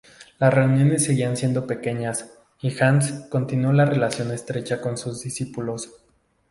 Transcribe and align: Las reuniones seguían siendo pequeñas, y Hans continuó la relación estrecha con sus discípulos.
Las 0.39 0.51
reuniones 0.51 1.03
seguían 1.05 1.37
siendo 1.37 1.67
pequeñas, 1.67 2.31
y 2.59 2.75
Hans 2.81 3.27
continuó 3.29 3.71
la 3.71 3.85
relación 3.85 4.31
estrecha 4.31 4.81
con 4.81 4.97
sus 4.97 5.21
discípulos. 5.21 5.93